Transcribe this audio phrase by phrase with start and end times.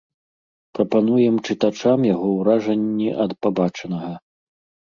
[0.77, 4.13] Прапануем чытачам яго ўражанні ад пабачанага.